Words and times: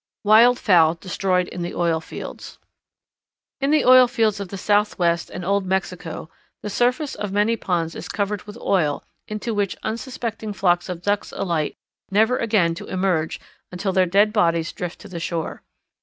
Wild 0.23 0.57
Fowl 0.57 0.95
Destroyed 0.95 1.47
in 1.49 1.61
the 1.61 1.75
Oil 1.75 2.01
Fields. 2.01 2.57
In 3.59 3.69
the 3.69 3.85
oil 3.85 4.07
fields 4.07 4.39
of 4.39 4.47
the 4.47 4.57
Southwest 4.57 5.29
and 5.29 5.45
old 5.45 5.63
Mexico 5.67 6.27
the 6.63 6.71
surface 6.71 7.13
of 7.13 7.31
many 7.31 7.55
ponds 7.55 7.93
is 7.93 8.09
covered 8.09 8.41
with 8.47 8.57
oil 8.57 9.03
into 9.27 9.53
which 9.53 9.77
unsuspecting 9.83 10.53
flocks 10.53 10.89
of 10.89 11.03
Ducks 11.03 11.31
alight 11.31 11.75
never 12.09 12.37
again 12.39 12.73
to 12.73 12.87
emerge 12.87 13.39
until 13.71 13.93
their 13.93 14.07
dead 14.07 14.33
bodies 14.33 14.71
drift 14.71 14.99
to 15.01 15.07
the 15.07 15.19
shore. 15.19 15.61